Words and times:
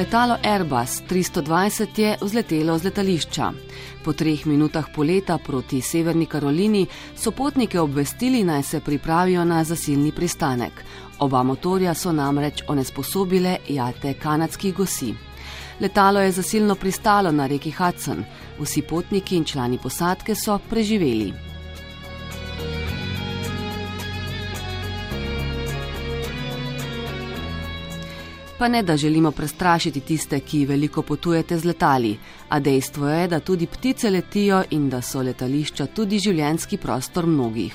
Letalo 0.00 0.36
Airbus 0.42 1.02
320 1.08 1.98
je 1.98 2.16
vzletelo 2.20 2.78
z 2.78 2.84
letališča. 2.84 3.52
Po 4.04 4.12
treh 4.12 4.46
minutah 4.46 4.86
poleta 4.94 5.36
proti 5.38 5.80
Severni 5.80 6.26
Karolini 6.26 6.86
so 7.16 7.30
potnike 7.30 7.80
obvestili, 7.80 8.40
naj 8.44 8.62
se 8.62 8.80
pripravijo 8.80 9.44
na 9.44 9.64
zasilni 9.64 10.12
pristanek. 10.12 10.72
Oba 11.18 11.42
motorja 11.42 11.94
so 11.94 12.12
namreč 12.12 12.62
onesposobile 12.68 13.58
jate 13.68 14.14
kanadskih 14.14 14.74
gosi. 14.74 15.14
Letalo 15.80 16.20
je 16.20 16.32
zasilno 16.32 16.74
pristalo 16.74 17.32
na 17.32 17.46
reki 17.46 17.70
Hudson. 17.70 18.24
Vsi 18.60 18.82
potniki 18.82 19.36
in 19.36 19.44
člani 19.44 19.78
posadke 19.78 20.34
so 20.34 20.58
preživeli. 20.70 21.49
Pa 28.60 28.68
ne, 28.68 28.82
da 28.82 28.96
želimo 28.96 29.30
prestrašiti 29.30 30.00
tiste, 30.00 30.40
ki 30.40 30.66
veliko 30.66 31.02
potujete 31.02 31.58
z 31.58 31.64
letali, 31.64 32.18
a 32.48 32.58
dejstvo 32.60 33.08
je, 33.08 33.28
da 33.28 33.40
tudi 33.40 33.66
ptice 33.66 34.10
letijo 34.10 34.62
in 34.70 34.90
da 34.90 35.00
so 35.02 35.22
letališča 35.22 35.86
tudi 35.86 36.18
življenski 36.18 36.76
prostor 36.76 37.26
mnogih. 37.26 37.72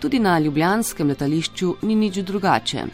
Tudi 0.00 0.18
na 0.18 0.38
ljubljanskem 0.38 1.08
letališču 1.08 1.74
ni 1.82 1.94
nič 1.94 2.18
drugače. 2.18 2.84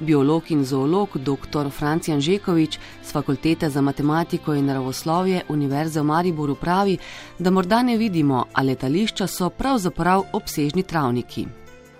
Biolog 0.00 0.50
in 0.50 0.64
zoolog 0.64 1.14
dr. 1.18 1.70
Francijan 1.70 2.20
Žekovič 2.20 2.78
z 3.04 3.12
Fakultete 3.12 3.70
za 3.70 3.80
matematiko 3.80 4.54
in 4.54 4.66
naravoslovje 4.66 5.44
Univerze 5.48 6.00
v 6.00 6.04
Mariboru 6.04 6.54
pravi, 6.54 6.96
da 7.38 7.50
morda 7.50 7.82
ne 7.82 7.96
vidimo, 7.96 8.46
a 8.52 8.62
letališča 8.62 9.26
so 9.26 9.50
pravzaprav 9.50 10.24
obsežni 10.32 10.82
travniki. 10.82 11.46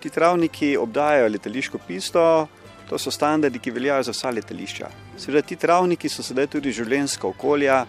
Ti 0.03 0.11
travniki 0.11 0.77
obdajajo 0.77 1.29
letališko 1.29 1.79
pisto, 1.87 2.49
to 2.93 2.99
so 3.01 3.11
standardi, 3.11 3.57
ki 3.59 3.73
veljajo 3.73 4.03
za 4.05 4.13
vsa 4.13 4.31
letališča. 4.37 4.89
Seveda 5.17 5.41
ti 5.49 5.57
travniki 5.57 6.11
so 6.13 6.21
sedaj 6.23 6.51
tudi 6.53 6.75
življenska 6.77 7.25
okolja, 7.25 7.87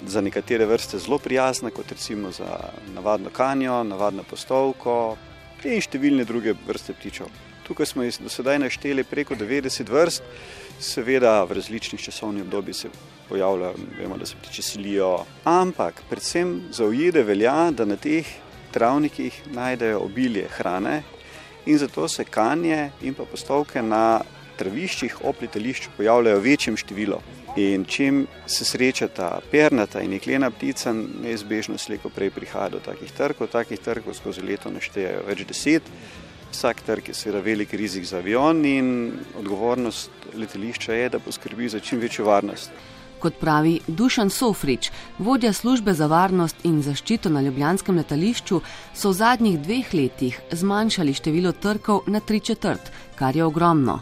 za 0.00 0.20
nekatere 0.20 0.64
vrste 0.68 0.98
zelo 1.00 1.18
prijazna, 1.20 1.70
kot 1.72 1.92
recimo 1.92 2.32
za 2.32 2.48
navadno 2.94 3.30
kanjo, 3.32 3.78
navadno 3.84 4.24
postovko, 4.28 5.16
in 5.64 5.80
številne 5.80 6.24
druge 6.28 6.54
vrste 6.66 6.92
ptičev. 6.96 7.28
Tukaj 7.64 7.88
smo 7.88 8.04
jih 8.04 8.18
do 8.24 8.32
sedaj 8.32 8.58
našteli 8.60 9.04
preko 9.08 9.36
90 9.36 9.88
vrst, 9.92 10.28
seveda 10.80 11.38
v 11.44 11.56
različnih 11.56 12.00
časovnih 12.00 12.44
obdobjih 12.44 12.76
se 12.76 12.90
pojavljajo, 13.28 13.86
vemo, 14.00 14.18
da 14.20 14.28
se 14.28 14.40
ptiče 14.40 14.66
silijo, 14.66 15.14
ampak 15.48 16.02
predvsem 16.10 16.58
za 16.76 16.88
ujede 16.88 17.24
velja, 17.24 17.70
da 17.70 17.88
na 17.88 17.96
teh 17.96 18.28
travnikih 18.72 19.40
najdejo 19.56 20.04
obilje 20.04 20.48
hrane 20.58 21.00
in 21.70 21.78
zato 21.78 22.08
se 22.08 22.24
kanje 22.24 22.90
in 23.02 23.14
pa 23.14 23.24
postovke 23.24 23.82
na 23.82 24.20
traviščih 24.58 25.20
ob 25.24 25.38
letališču 25.40 25.92
pojavljajo 25.96 26.40
v 26.40 26.44
večjem 26.44 26.76
številu. 26.76 27.20
In 27.56 27.84
čim 27.88 28.26
se 28.46 28.64
srečata 28.66 29.30
pernata 29.50 30.02
in 30.04 30.12
jeklena 30.14 30.50
ptica, 30.50 30.92
neizbežno 30.94 31.78
slejko 31.78 32.10
prej 32.14 32.30
prihaja 32.34 32.74
do 32.76 32.80
takih 32.84 33.10
trkov. 33.16 33.50
Takih 33.54 33.80
trkov 33.80 34.18
skozi 34.18 34.44
leto 34.46 34.70
naštejejo 34.70 35.24
več 35.26 35.46
deset. 35.48 35.86
Vsak 36.50 36.82
trg 36.86 37.08
je 37.10 37.14
seveda 37.14 37.42
velik 37.46 37.72
rizik 37.78 38.04
za 38.04 38.18
avion 38.18 38.64
in 38.66 39.12
odgovornost 39.38 40.30
letališča 40.34 40.98
je, 40.98 41.08
da 41.14 41.22
poskrbi 41.22 41.70
za 41.70 41.80
čim 41.80 42.02
večjo 42.02 42.26
varnost. 42.26 42.70
Kot 43.20 43.36
pravi 43.40 43.80
Dušan 43.86 44.30
Sofrič, 44.30 44.90
vodja 45.18 45.52
službe 45.52 45.92
za 45.94 46.06
varnost 46.06 46.64
in 46.64 46.82
zaščito 46.82 47.28
na 47.28 47.42
Ljubljanskem 47.44 47.96
letališču, 47.96 48.60
so 48.94 49.10
v 49.10 49.18
zadnjih 49.18 49.58
dveh 49.60 49.94
letih 49.94 50.40
zmanjšali 50.52 51.14
število 51.14 51.52
trkov 51.52 52.06
na 52.06 52.20
tri 52.20 52.40
četrt, 52.40 52.92
kar 53.16 53.36
je 53.36 53.44
ogromno 53.44 54.00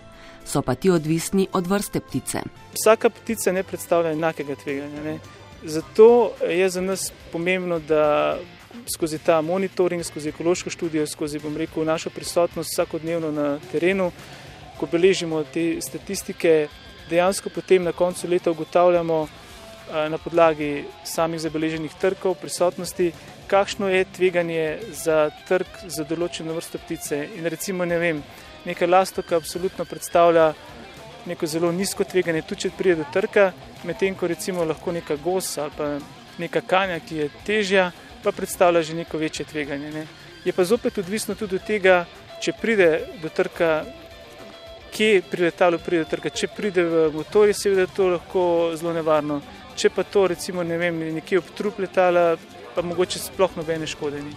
so 0.49 0.63
pa 0.63 0.75
ti 0.75 0.91
odvisni 0.91 1.49
od 1.53 1.67
vrste 1.67 2.01
ptice. 2.01 2.43
Vsaka 2.73 3.11
ptica 3.11 3.53
ne 3.53 3.63
predstavlja 3.63 4.13
enakega 4.13 4.57
tveganja. 4.57 5.03
Ne? 5.03 5.19
Zato 5.65 6.31
je 6.49 6.71
za 6.71 6.81
nas 6.81 7.13
pomembno, 7.33 7.79
da 7.79 8.39
skozi 8.95 9.19
ta 9.19 9.41
monitoring, 9.41 10.05
skozi 10.05 10.29
ekološko 10.29 10.71
študijo, 10.71 11.07
skozi 11.07 11.41
rekel, 11.57 11.85
našo 11.85 12.11
prisotnost 12.11 12.71
vsakodnevno 12.73 13.33
na 13.33 13.59
terenu, 13.73 14.13
ko 14.79 14.87
beležimo 14.87 15.45
te 15.45 15.81
statistike, 15.81 16.69
dejansko 17.09 17.51
potem 17.51 17.83
na 17.83 17.93
koncu 17.93 18.29
leta 18.29 18.51
ugotavljamo 18.51 19.27
na 20.09 20.19
podlagi 20.19 20.85
samih 21.05 21.41
zabeleženih 21.41 21.95
trkov, 22.01 22.35
prisotnosti, 22.35 23.13
kakšno 23.49 23.89
je 23.89 24.05
tveganje 24.05 24.79
za 24.93 25.31
trg 25.49 25.67
za 25.89 26.05
določeno 26.05 26.53
vrsto 26.53 26.79
ptice. 26.79 27.23
In 27.39 27.49
recimo, 27.49 27.85
ne 27.89 27.99
vem, 27.99 28.23
neka 28.69 28.87
lastoka 28.87 29.37
absolutno 29.37 29.85
predstavlja 29.89 30.53
neko 31.29 31.47
zelo 31.47 31.73
nizko 31.73 32.05
tveganje, 32.05 32.43
tudi 32.43 32.67
če 32.67 32.71
pride 32.77 33.01
do 33.03 33.07
trka, 33.13 33.51
medtem 33.85 34.15
ko 34.17 34.29
recimo 34.29 34.65
lahko 34.65 34.93
neka 34.93 35.17
gosa 35.25 35.67
ali 35.67 35.77
pa 35.77 35.89
neka 36.39 36.61
kanja, 36.61 37.01
ki 37.01 37.17
je 37.17 37.31
težja, 37.47 37.91
pa 38.23 38.33
predstavlja 38.33 38.83
že 38.83 38.97
neko 38.97 39.19
večje 39.19 39.47
tveganje. 39.49 39.91
Ne. 39.93 40.07
Je 40.45 40.53
pa 40.53 40.65
zopet 40.65 40.99
odvisno 40.99 41.35
tudi 41.35 41.57
od 41.57 41.65
tega, 41.67 42.05
če 42.41 42.55
pride 42.61 42.91
do 43.23 43.29
trka, 43.29 43.85
kje 44.93 45.23
pri 45.31 45.49
letalu 45.49 45.79
pride 45.79 46.05
do 46.05 46.11
trka. 46.11 46.31
Če 46.31 46.51
pride 46.53 46.85
v 46.85 47.09
motor, 47.15 47.49
je 47.49 47.57
seveda 47.57 47.87
to 47.87 48.09
lahko 48.15 48.45
zelo 48.77 48.93
nevarno. 48.97 49.41
Če 49.79 49.91
pa 49.95 50.03
to 50.03 50.27
recimo 50.33 50.63
ne 50.67 50.79
vem, 50.79 50.99
nekje 51.15 51.39
ob 51.39 51.53
trup 51.57 51.79
letala, 51.79 52.33
pa 52.75 52.83
mogoče 52.83 53.21
sploh 53.23 53.57
nobene 53.57 53.87
škode 53.87 54.23
ni 54.23 54.35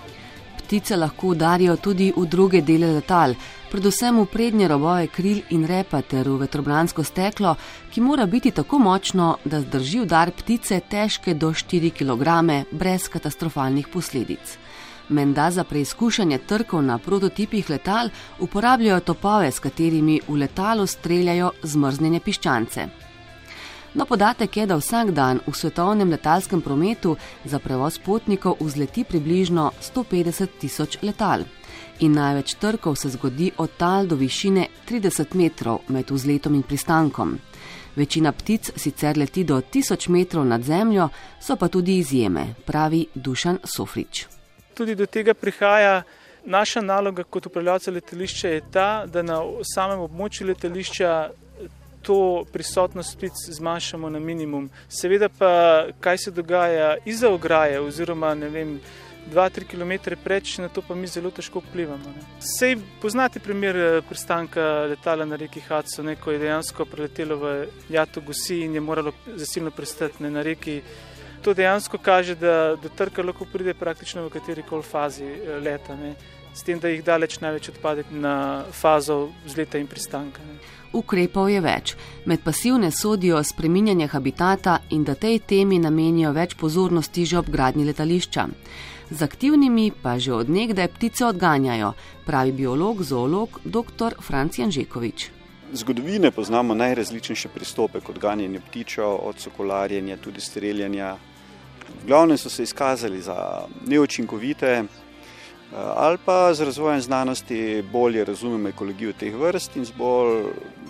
ptice 0.71 0.95
lahko 0.95 1.27
udarijo 1.27 1.75
tudi 1.75 2.13
v 2.15 2.25
druge 2.25 2.61
dele 2.61 2.93
letal, 2.93 3.33
predvsem 3.71 4.15
v 4.21 4.25
prednje 4.31 4.69
robove 4.71 5.09
kril 5.11 5.41
in 5.51 5.65
repa 5.67 5.99
ter 6.01 6.29
v 6.29 6.37
vetrobransko 6.45 7.03
steklo, 7.03 7.57
ki 7.91 7.99
mora 8.01 8.23
biti 8.25 8.53
tako 8.55 8.79
močno, 8.79 9.33
da 9.43 9.59
zdrži 9.59 9.99
udar 9.99 10.31
ptice 10.31 10.79
težke 10.79 11.33
do 11.35 11.49
4 11.51 11.91
kg 11.91 12.63
brez 12.71 13.09
katastrofalnih 13.11 13.91
posledic. 13.91 14.55
Menda 15.09 15.51
za 15.51 15.63
preizkušanje 15.63 16.37
trkov 16.37 16.83
na 16.83 16.97
prototipih 16.97 17.69
letal 17.69 18.09
uporabljajo 18.39 18.99
topove, 18.99 19.51
s 19.51 19.59
katerimi 19.59 20.21
v 20.27 20.35
letalu 20.35 20.87
streljajo 20.87 21.51
zmrznjene 21.63 22.19
piščance. 22.19 22.87
No, 23.93 24.05
podatek 24.05 24.57
je, 24.57 24.65
da 24.65 24.77
vsak 24.79 25.11
dan 25.11 25.41
v 25.47 25.53
svetovnem 25.55 26.09
letalskem 26.09 26.61
prometu 26.61 27.17
za 27.45 27.59
prevoz 27.59 27.99
potnikov 27.99 28.55
vzleti 28.59 29.03
približno 29.03 29.71
150 29.81 30.47
tisoč 30.59 30.97
letal. 31.01 31.43
In 31.99 32.15
največ 32.15 32.55
trkov 32.55 32.95
se 32.95 33.09
zgodi 33.09 33.51
od 33.57 33.75
tal 33.77 34.07
do 34.07 34.15
višine 34.15 34.67
30 34.89 35.35
metrov 35.35 35.81
med 35.87 36.11
vzletom 36.11 36.55
in 36.55 36.63
pristankom. 36.63 37.37
Večina 37.95 38.31
ptic 38.31 38.71
sicer 38.75 39.17
leti 39.17 39.43
do 39.43 39.61
1000 39.61 40.09
metrov 40.09 40.45
nad 40.45 40.63
zemljo, 40.63 41.09
so 41.41 41.55
pa 41.55 41.67
tudi 41.67 41.97
izjeme, 41.97 42.53
pravi 42.65 43.05
Dušan 43.15 43.59
Sofrič. 43.63 44.40
Tudi 44.73 44.95
do 44.95 45.05
tega 45.05 45.33
prihaja. 45.33 46.03
Naša 46.45 46.81
naloga 46.81 47.23
kot 47.23 47.45
upravljalca 47.45 47.91
letališča 47.91 48.49
je 48.49 48.61
ta, 48.73 49.05
da 49.05 49.21
na 49.21 49.37
samem 49.75 49.99
območju 50.01 50.47
letališča 50.47 51.29
to 52.01 52.45
prisotnost 52.53 53.17
ptic 53.17 53.33
zmanjšamo 53.47 54.09
na 54.09 54.19
minimum. 54.19 54.69
Seveda 54.89 55.29
pa, 55.29 55.85
kaj 55.99 56.17
se 56.17 56.31
dogaja 56.31 56.95
iza 57.05 57.29
ograje, 57.29 57.79
oziroma 57.79 58.33
ne 58.35 58.49
vem, 58.49 58.79
2-3 59.29 59.63
km 59.69 60.15
preč, 60.23 60.57
na 60.57 60.67
to 60.69 60.81
pa 60.81 60.95
mi 60.95 61.07
zelo 61.07 61.31
težko 61.31 61.61
vplivamo. 61.61 62.13
Sej 62.39 62.77
poznate 63.01 63.39
primer 63.39 63.77
eh, 63.77 64.01
pristanka 64.09 64.87
letala 64.89 65.25
na 65.25 65.35
reki 65.35 65.61
Hudson, 65.61 66.15
ko 66.23 66.31
je 66.31 66.39
dejansko 66.39 66.85
preletelo 66.85 67.37
v 67.37 67.67
Jato 67.89 68.21
Gusi 68.21 68.63
in 68.65 68.73
je 68.73 68.81
moralo 68.81 69.13
zasilno 69.35 69.71
pristati 69.71 70.23
na 70.23 70.41
reki. 70.41 70.81
To 71.41 71.53
dejansko 71.53 71.97
kaže, 71.97 72.35
da 72.35 72.75
do 72.75 72.89
trka 72.89 73.23
lahko 73.23 73.45
pride 73.45 73.73
praktično 73.73 74.27
v 74.27 74.29
kateri 74.29 74.63
koli 74.63 74.83
fazi 74.83 75.25
eh, 75.25 75.57
leta, 75.59 75.95
ne? 75.95 76.15
s 76.53 76.63
tem, 76.63 76.79
da 76.79 76.89
jih 76.91 77.03
daleč 77.03 77.39
največ 77.39 77.69
odpade 77.69 78.03
na 78.11 78.63
fazo 78.71 79.29
vzleta 79.45 79.79
in 79.79 79.87
pristanka. 79.87 80.43
Ne? 80.43 80.59
Ukrepov 80.93 81.47
je 81.49 81.61
več. 81.63 81.95
Med 82.27 82.43
pasivne 82.43 82.91
sodijo 82.91 83.39
spreminjanje 83.43 84.09
habitata 84.11 84.81
in 84.91 85.05
da 85.07 85.15
tej 85.15 85.39
temi 85.39 85.79
namenijo 85.79 86.33
več 86.35 86.57
pozornosti 86.59 87.25
že 87.25 87.39
ob 87.39 87.49
gradni 87.49 87.87
letališča. 87.87 88.47
Z 89.11 89.23
aktivnimi 89.23 89.91
pa 89.91 90.19
že 90.19 90.33
odnegdaj 90.35 90.87
ptice 90.87 91.25
odganjajo, 91.25 91.93
pravi 92.25 92.51
biolog, 92.51 93.03
zoolog 93.03 93.59
dr. 93.63 94.19
Francijan 94.19 94.71
Žekovič. 94.71 95.29
Zgodovine 95.73 96.31
poznamo 96.31 96.75
najrazličnejše 96.75 97.49
pristope 97.49 98.01
kot 98.03 98.19
ganjanje 98.19 98.59
ptičev, 98.59 99.15
od 99.23 99.39
sokolarjenja, 99.39 100.17
tudi 100.17 100.41
streljanja. 100.41 101.15
V 102.03 102.07
glavnem 102.07 102.37
so 102.37 102.49
se 102.49 102.63
izkazali 102.63 103.21
za 103.21 103.67
neučinkovite, 103.85 104.83
Eh, 105.71 105.75
ali 105.77 106.17
pa 106.25 106.53
z 106.53 106.61
razvojem 106.61 107.01
znanosti 107.01 107.83
bolje 107.91 108.25
razumemo 108.25 108.69
ekologijo 108.69 109.13
teh 109.13 109.35
vrst 109.35 109.75
in 109.75 109.85
z 109.85 109.91
bolj 109.97 110.43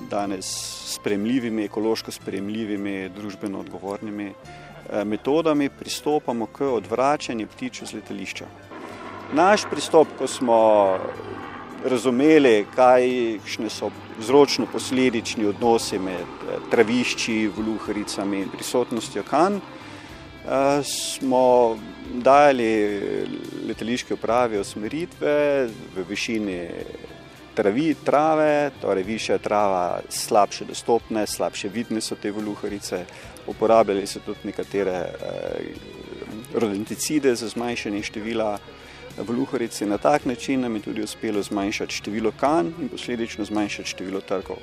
danes 0.10 0.46
spremljivimi, 0.94 1.64
ekološko 1.64 2.12
spremljivimi, 2.12 3.10
družbeno 3.10 3.60
odgovornimi 3.60 4.26
eh, 4.32 5.04
metodami 5.06 5.70
pristopamo 5.70 6.46
k 6.46 6.62
odvračanju 6.62 7.48
ptič 7.48 7.84
z 7.84 7.94
letališča. 7.94 8.46
Naš 9.34 9.68
pristop, 9.72 10.08
ko 10.18 10.28
smo 10.28 10.58
razumeli, 11.86 12.66
kakšne 12.76 13.70
so 13.70 13.92
vzročno-posledični 14.20 15.46
odnosi 15.46 16.00
med 16.00 16.26
eh, 16.26 16.58
travišči, 16.72 17.52
voluharicami 17.58 18.42
in 18.42 18.50
prisotnostjo 18.50 19.24
kan, 19.30 19.62
eh, 19.62 19.81
smo 20.84 21.78
dajali 22.14 23.00
letališke 23.68 24.14
upravi 24.14 24.60
usmeritve 24.60 25.68
v 25.96 26.06
višini 26.10 26.60
travi, 27.54 27.96
trave, 28.06 28.72
torej 28.82 29.04
višja 29.04 29.38
trava, 29.38 30.00
slabše 30.10 30.66
dostopne, 30.66 31.28
slabše 31.28 31.70
vidne 31.70 32.02
so 32.02 32.16
te 32.16 32.32
voluharice, 32.32 33.06
uporabljali 33.48 34.08
so 34.08 34.20
tudi 34.26 34.40
nekatere 34.50 34.92
eh, 34.92 35.10
rodenticide 36.54 37.36
za 37.36 37.48
zmanjšanje 37.48 38.04
števila 38.04 38.58
voluharice. 39.18 39.86
Na 39.86 39.98
tak 39.98 40.26
način 40.26 40.62
nam 40.62 40.76
je 40.76 40.82
tudi 40.82 41.04
uspelo 41.04 41.44
zmanjšati 41.44 41.96
število 41.96 42.32
kan 42.40 42.74
in 42.82 42.90
posledično 42.90 43.46
zmanjšati 43.46 43.90
število 43.90 44.22
trgov. 44.22 44.58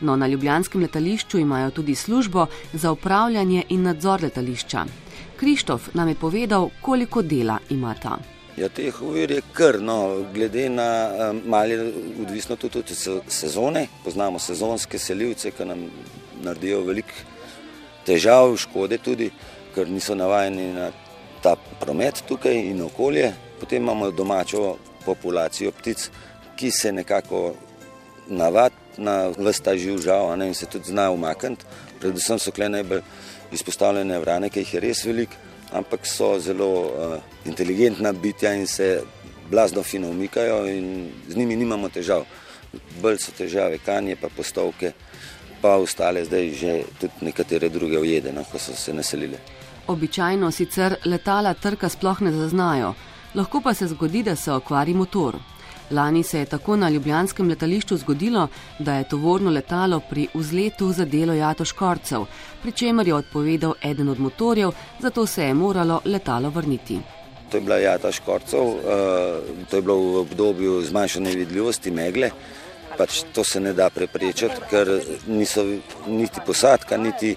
No, 0.00 0.16
na 0.16 0.26
ljubljanskem 0.26 0.80
letališču 0.80 1.38
imajo 1.38 1.70
tudi 1.70 1.94
službo 1.94 2.46
za 2.72 2.92
upravljanje 2.92 3.64
in 3.68 3.82
nadzor 3.82 4.22
letališča. 4.22 4.84
Krištof 5.36 5.94
nam 5.94 6.08
je 6.08 6.14
povedal, 6.14 6.68
koliko 6.80 7.22
dela 7.22 7.58
ima 7.70 7.94
ta. 8.02 8.18
Ja, 8.56 8.68
teh 8.68 9.02
uvir 9.02 9.30
je 9.30 9.42
kar, 9.52 9.78
no, 9.80 10.24
glede 10.34 10.68
na 10.68 10.88
malo, 11.46 11.74
odvisno 12.22 12.56
tudi 12.56 12.78
od 12.78 12.90
sezone. 13.28 13.86
Poznamo 14.04 14.38
sezonske 14.38 14.98
selivce, 14.98 15.50
ki 15.50 15.64
nam 15.64 15.86
naredijo 16.42 16.82
veliko 16.84 17.24
težav, 18.06 18.56
škode 18.56 18.98
tudi, 18.98 19.30
ker 19.74 19.88
niso 19.88 20.14
navajeni 20.14 20.72
na 20.74 20.90
ta 21.42 21.54
promet 21.80 22.22
tukaj 22.28 22.56
in 22.72 22.82
okolje. 22.82 23.32
Potem 23.60 23.82
imamo 23.82 24.10
domačo 24.10 24.76
populacijo 25.04 25.72
ptic, 25.72 26.10
ki 26.56 26.70
se 26.70 26.92
nekako 26.92 27.54
navad 28.28 28.72
na 29.00 29.32
vsta 29.32 29.76
živžav 29.76 30.36
in 30.44 30.54
se 30.54 30.66
tudi 30.66 30.92
zna 30.92 31.10
umakniti. 31.10 31.64
Predvsem 32.00 32.38
so 32.38 32.52
kle 32.52 32.68
najbolj 32.68 33.00
izpostavljene 33.52 34.18
vrane, 34.20 34.48
ki 34.48 34.60
jih 34.60 34.74
je 34.74 34.80
res 34.80 35.04
veliko 35.04 35.50
ampak 35.72 36.06
so 36.06 36.38
zelo 36.38 36.66
uh, 36.66 37.22
inteligentna 37.44 38.12
bitja 38.12 38.54
in 38.54 38.66
se 38.66 39.02
blazno 39.50 39.82
fino 39.82 40.08
umikajo 40.08 40.66
in 40.66 41.10
z 41.28 41.36
njimi 41.36 41.56
nimamo 41.56 41.88
težav. 41.88 42.24
Bolj 43.02 43.18
so 43.18 43.32
težave 43.34 43.78
kanje, 43.78 44.16
pa 44.16 44.28
postovke, 44.36 44.92
pa 45.62 45.74
ostale 45.76 46.24
zdaj 46.24 46.52
že 46.54 46.82
tudi 47.00 47.26
nekatere 47.26 47.68
druge 47.68 47.98
ujede, 47.98 48.32
no, 48.32 48.44
ko 48.44 48.58
so 48.58 48.74
se 48.74 48.94
naselile. 48.94 49.38
Običajno 49.86 50.50
sicer 50.50 50.96
letala 51.04 51.54
trka 51.54 51.88
sploh 51.88 52.20
ne 52.20 52.32
zaznajo, 52.32 52.94
lahko 53.34 53.60
pa 53.60 53.74
se 53.74 53.86
zgodi, 53.86 54.22
da 54.22 54.36
se 54.36 54.52
okvari 54.52 54.94
motor. 54.94 55.38
Lani 55.90 56.22
se 56.22 56.38
je 56.38 56.46
tako 56.46 56.76
na 56.76 56.88
ljubljanskem 56.88 57.48
letališču 57.48 57.96
zgodilo, 57.96 58.48
da 58.78 58.94
je 58.94 59.08
tovorno 59.08 59.50
letalo 59.50 60.00
pri 60.10 60.26
vzletu 60.34 60.92
zadelo 60.92 61.34
jato 61.34 61.64
škorcev, 61.64 62.26
pri 62.62 62.72
čemer 62.72 63.08
je 63.08 63.14
odpovedal 63.14 63.74
eden 63.82 64.08
od 64.08 64.20
motorjev, 64.20 64.70
zato 65.00 65.26
se 65.26 65.44
je 65.44 65.54
moralo 65.54 66.00
letalo 66.04 66.50
vrniti. 66.50 66.98
To 67.50 67.56
je 67.56 67.60
bila 67.60 67.76
jata 67.76 68.12
škorcev, 68.12 68.60
eh, 68.60 69.66
to 69.70 69.76
je 69.76 69.82
bilo 69.82 69.96
v 69.96 70.16
obdobju 70.16 70.82
zmanjšane 70.82 71.34
vidljivosti 71.34 71.90
megle. 71.90 72.30
Pač 72.98 73.22
to 73.32 73.44
se 73.44 73.60
ne 73.60 73.72
da 73.72 73.90
preprečiti, 73.90 74.60
ker 74.70 75.00
niso 75.26 75.64
niti 76.06 76.40
posadka, 76.46 76.96
niti 76.96 77.36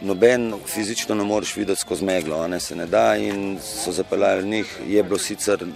noben 0.00 0.54
fizično 0.66 1.14
ne 1.14 1.24
moreš 1.24 1.56
videti 1.56 1.80
skozi 1.80 2.04
meglo, 2.04 2.46
ne 2.48 2.60
se 2.60 2.76
ne 2.76 2.86
da 2.86 3.16
in 3.16 3.58
so 3.62 3.92
zapeljali 3.92 4.48
njih. 4.48 4.78
Je 4.88 5.02
bilo 5.02 5.18
sicer 5.18 5.66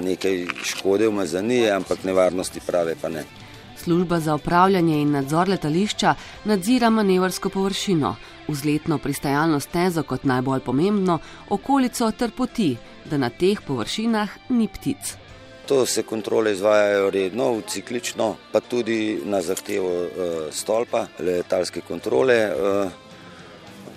nekaj 0.00 0.46
škode 0.64 1.08
umazanije, 1.08 1.70
ampak 1.72 2.04
nevarnosti 2.04 2.60
prave 2.66 2.94
pa 3.00 3.08
ne. 3.08 3.24
Služba 3.76 4.20
za 4.20 4.34
upravljanje 4.34 5.00
in 5.02 5.10
nadzor 5.10 5.48
letališča 5.48 6.14
nadzira 6.44 6.90
manevrsko 6.90 7.48
površino, 7.48 8.16
vzletno 8.48 8.98
pristajalno 8.98 9.60
stezo 9.60 10.02
kot 10.02 10.24
najbolj 10.24 10.60
pomembno, 10.60 11.18
okolico 11.48 12.10
ter 12.10 12.30
poti, 12.30 12.76
da 13.04 13.18
na 13.18 13.30
teh 13.30 13.60
površinah 13.66 14.30
ni 14.48 14.68
ptic. 14.68 15.16
To 15.66 15.86
se 15.86 16.02
kontrole 16.02 16.52
izvajajo 16.52 17.10
redno, 17.10 17.60
ciklično, 17.68 18.36
pa 18.52 18.60
tudi 18.60 19.20
na 19.24 19.42
zahtevo 19.42 20.02
uh, 20.02 20.08
stolpa, 20.52 21.06
letalske 21.18 21.80
kontrole. 21.80 22.52
Uh, 22.52 22.90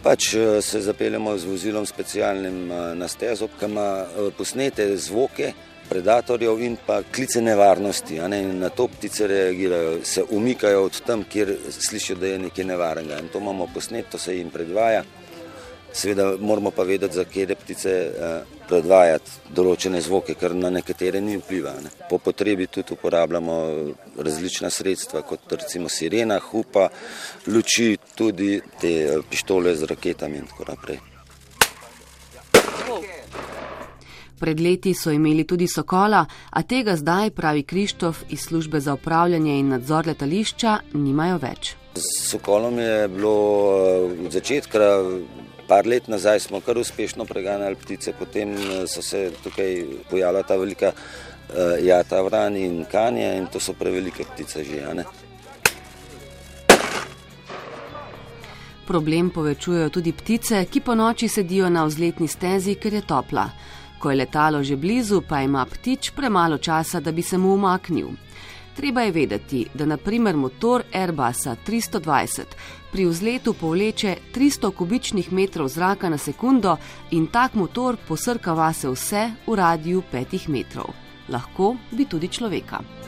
pač 0.04 0.34
uh, 0.34 0.64
se 0.64 0.82
zapeljemo 0.82 1.38
z 1.38 1.46
vozilom 1.46 1.86
specialnim 1.86 2.68
na 2.96 3.08
stezo, 3.08 3.48
ki 3.60 3.66
ima 3.66 4.06
posnete 4.38 4.98
zvoke, 4.98 5.54
predatorjev 5.90 6.62
in 6.62 6.78
pa 6.86 7.02
klice 7.16 7.42
nevarnosti. 7.42 8.20
Ne? 8.20 8.42
Na 8.54 8.70
to 8.70 8.88
ptice 8.88 9.28
reagirajo, 9.28 10.00
se 10.04 10.24
umikajo 10.30 10.84
od 10.86 11.02
tam, 11.06 11.24
kjer 11.24 11.56
slišijo, 11.70 12.18
da 12.18 12.28
je 12.28 12.40
nekaj 12.40 12.66
nevarnega. 12.66 13.20
In 13.20 13.30
to 13.34 13.40
imamo 13.40 13.68
posnet, 13.74 14.10
to 14.12 14.18
se 14.18 14.38
jim 14.38 14.50
predvaja. 14.50 15.04
Seveda 15.94 16.36
moramo 16.40 16.72
pa 16.72 16.84
vedeti, 16.84 17.16
za 17.16 17.24
kje 17.24 17.56
ptice 17.56 17.92
eh, 17.92 18.42
predvajati 18.70 19.54
določene 19.56 20.02
zvoke, 20.04 20.36
ker 20.38 20.54
na 20.54 20.70
nekatere 20.70 21.22
ni 21.24 21.40
vpliva. 21.40 21.74
Ne? 21.82 21.90
Po 22.10 22.20
potrebi 22.22 22.68
tudi 22.68 22.94
uporabljamo 22.94 23.58
različna 24.18 24.70
sredstva, 24.70 25.24
kot 25.26 25.52
recimo 25.52 25.90
sirena, 25.90 26.40
hupa, 26.52 26.90
luči, 27.48 27.96
tudi 28.16 28.60
te 28.82 28.98
eh, 29.06 29.22
pištole 29.30 29.76
z 29.76 29.90
raketami 29.90 30.44
in 30.44 30.52
tako 30.52 30.74
naprej. 30.74 31.17
Pred 34.40 34.60
leti 34.60 34.94
so 34.94 35.12
imeli 35.12 35.44
tudi 35.44 35.68
sokola, 35.68 36.26
a 36.50 36.62
tega 36.62 36.96
zdaj, 36.96 37.32
pravi 37.34 37.64
Krištof 37.64 38.24
iz 38.30 38.46
službe 38.46 38.80
za 38.80 38.94
upravljanje 38.94 39.60
in 39.60 39.70
nadzor 39.74 40.08
letališča, 40.08 40.78
nimajo 40.94 41.38
več. 41.42 41.74
S 41.98 42.30
sokolom 42.30 42.78
je 42.80 43.08
bilo 43.08 43.36
eh, 43.78 44.26
od 44.26 44.32
začetka, 44.32 44.80
par 45.68 45.88
let 45.88 46.08
nazaj 46.08 46.40
smo 46.40 46.62
kar 46.62 46.78
uspešno 46.78 47.26
preganjali 47.26 47.76
ptice, 47.76 48.14
potem 48.20 48.54
eh, 48.54 48.86
so 48.88 49.02
se 49.02 49.32
tukaj 49.44 49.84
pojavila 50.10 50.44
ta 50.44 50.56
velika 50.56 50.94
uh, 50.94 51.86
jata 51.86 52.22
vrani 52.22 52.66
in 52.66 52.86
kanje 52.92 53.38
in 53.38 53.48
to 53.48 53.60
so 53.60 53.74
prevelike 53.74 54.24
ptice 54.24 54.64
že. 54.64 55.04
Problem 58.88 59.30
povečujejo 59.30 59.90
tudi 59.90 60.14
ptice, 60.14 60.66
ki 60.72 60.80
po 60.80 60.96
noči 60.96 61.28
sedijo 61.28 61.70
na 61.70 61.84
vzletni 61.84 62.28
stezi, 62.28 62.76
ker 62.76 62.94
je 62.94 63.02
topla. 63.02 63.50
Ko 64.00 64.12
je 64.12 64.18
letalo 64.18 64.64
že 64.64 64.76
blizu, 64.76 65.22
pa 65.22 65.42
ima 65.42 65.66
ptič 65.66 66.12
premalo 66.16 66.58
časa, 66.58 67.00
da 67.00 67.12
bi 67.12 67.22
se 67.22 67.38
mu 67.38 67.54
umaknil. 67.54 68.08
Treba 68.78 69.02
je 69.02 69.12
vedeti, 69.12 69.66
da 69.74 69.86
naprimer 69.86 70.36
motor 70.38 70.84
Airbusa 70.94 71.56
320 71.68 72.44
pri 72.92 73.06
vzletu 73.06 73.54
povleče 73.54 74.16
300 74.36 74.72
kubičnih 74.72 75.34
metrov 75.34 75.68
zraka 75.68 76.10
na 76.10 76.18
sekundo 76.18 76.78
in 77.12 77.28
tak 77.28 77.54
motor 77.54 77.98
posrka 78.08 78.54
vase 78.54 78.90
vse 78.90 79.32
v 79.48 79.56
radiju 79.56 80.04
5 80.14 80.48
metrov. 80.50 80.94
Lahko 81.30 81.76
bi 81.92 82.06
tudi 82.06 82.28
človeka. 82.28 83.07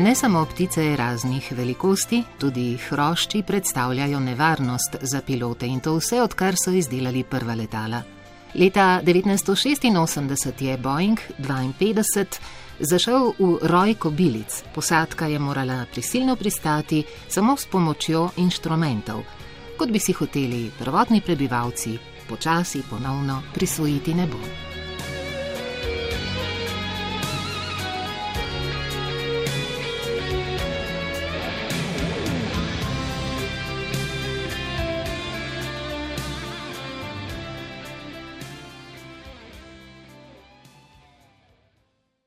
Ne 0.00 0.14
samo 0.14 0.46
ptice 0.46 0.96
raznih 0.96 1.52
velikosti, 1.52 2.22
tudi 2.38 2.78
hrošči 2.88 3.42
predstavljajo 3.42 4.20
nevarnost 4.20 4.96
za 5.00 5.20
pilote 5.26 5.66
in 5.66 5.80
to 5.80 5.92
vse, 5.96 6.22
odkar 6.22 6.54
so 6.64 6.70
izdelali 6.70 7.24
prva 7.24 7.54
letala. 7.54 8.02
Leta 8.54 9.00
1986 9.04 10.64
je 10.64 10.78
Boeing 10.78 11.20
52 11.38 12.38
zašel 12.80 13.32
v 13.38 13.58
roj 13.62 13.94
kobilic. 13.94 14.62
Posadka 14.74 15.26
je 15.26 15.38
morala 15.38 15.84
prisilno 15.92 16.36
pristati 16.36 17.04
samo 17.28 17.56
s 17.56 17.66
pomočjo 17.66 18.30
inštrumentov, 18.36 19.22
kot 19.76 19.90
bi 19.90 19.98
si 19.98 20.12
hoteli 20.12 20.70
prvotni 20.78 21.20
prebivalci 21.20 21.98
počasi 22.28 22.82
ponovno 22.90 23.42
prisvojiti 23.54 24.14
nebo. 24.14 24.69